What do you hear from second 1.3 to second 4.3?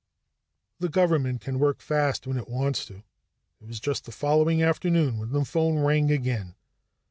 can work fast when it wants to. It was just the